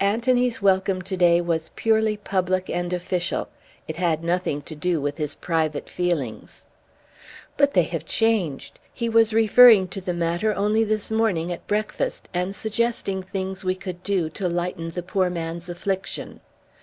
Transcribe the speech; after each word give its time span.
Anthony's 0.00 0.60
welcome 0.60 1.00
to 1.00 1.16
day 1.16 1.40
was 1.40 1.70
purely 1.74 2.18
public 2.18 2.68
and 2.68 2.92
official. 2.92 3.48
It 3.88 3.96
had 3.96 4.22
nothing 4.22 4.60
to 4.60 4.74
do 4.74 5.00
with 5.00 5.16
his 5.16 5.34
private 5.36 5.88
feelings." 5.88 6.66
"But 7.56 7.72
they 7.72 7.84
have 7.84 8.04
changed. 8.04 8.78
He 8.92 9.08
was 9.08 9.32
referring 9.32 9.88
to 9.88 10.02
the 10.02 10.12
matter 10.12 10.54
only 10.54 10.84
this 10.84 11.10
morning 11.10 11.50
at 11.50 11.66
breakfast 11.66 12.28
and 12.34 12.54
suggesting 12.54 13.22
things 13.22 13.64
we 13.64 13.74
could 13.74 14.02
do 14.02 14.28
to 14.28 14.50
lighten 14.50 14.90
the 14.90 15.02
poor 15.02 15.30
man's 15.30 15.70
affliction." 15.70 16.40